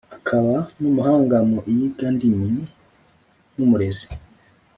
akaba 0.17 0.55
n’umuhanga 0.79 1.37
mu 1.49 1.59
iyigandimi 1.71 2.51
n’umurezi 3.55 4.07